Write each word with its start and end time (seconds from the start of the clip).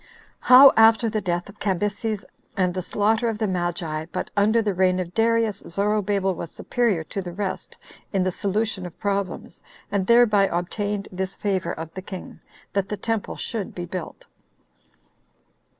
How 0.39 0.71
After 0.75 1.11
The 1.11 1.21
Death 1.21 1.47
Of 1.47 1.59
Cambyses 1.59 2.25
And 2.57 2.73
The 2.73 2.81
Slaughter 2.81 3.29
Of 3.29 3.37
The 3.37 3.47
Magi 3.47 4.07
But 4.11 4.31
Under 4.35 4.59
The 4.59 4.73
Reign 4.73 4.99
Of 4.99 5.13
Darius, 5.13 5.61
Zorobabel 5.67 6.33
Was 6.33 6.49
Superior 6.49 7.03
To 7.03 7.21
The 7.21 7.31
Rest 7.31 7.77
In 8.11 8.23
The 8.23 8.31
Solution 8.31 8.87
Of 8.87 8.99
Problems 8.99 9.61
And 9.91 10.07
Thereby 10.07 10.47
Obtained 10.47 11.07
This 11.11 11.37
Favor 11.37 11.73
Of 11.73 11.93
The 11.93 12.01
King, 12.01 12.39
That 12.73 12.89
The 12.89 12.97
Temple 12.97 13.35
Should 13.37 13.75
Be 13.75 13.85
Built. 13.85 14.25